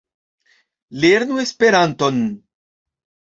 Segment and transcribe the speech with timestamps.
[1.01, 2.17] Lernu Esperanton!